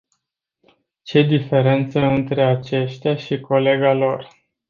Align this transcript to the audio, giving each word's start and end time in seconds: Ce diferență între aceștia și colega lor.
Ce 1.03 1.21
diferență 1.21 1.99
între 1.99 2.43
aceștia 2.45 3.15
și 3.15 3.39
colega 3.39 3.93
lor. 3.93 4.29